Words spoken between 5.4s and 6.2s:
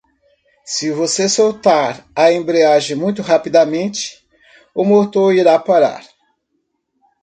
parar.